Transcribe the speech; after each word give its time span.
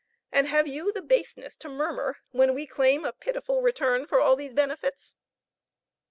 and 0.31 0.47
have 0.47 0.65
you 0.67 0.91
the 0.91 0.99
baseness 0.99 1.59
to 1.59 1.69
murmur, 1.69 2.17
when 2.31 2.55
we 2.55 2.65
claim 2.65 3.05
a 3.05 3.13
pitiful 3.13 3.61
return 3.61 4.07
for 4.07 4.19
all 4.19 4.35
these 4.35 4.55
benefits?" 4.55 5.13